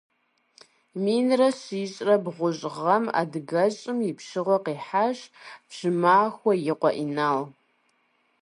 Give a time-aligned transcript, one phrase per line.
[1.03, 5.19] Минрэ щищрэ бгъущӏ гъэм адыгэщӏым и пщыгъуэр къихьащ
[5.67, 7.39] Пщымахуэ и къуэ Инал.